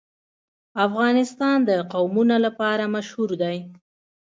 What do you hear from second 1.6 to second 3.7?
د قومونه لپاره مشهور دی.